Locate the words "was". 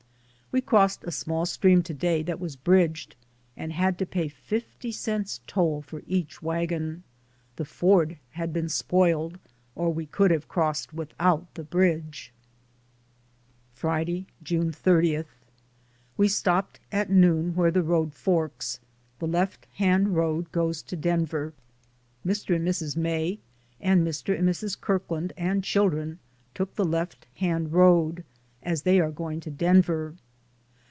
2.41-2.57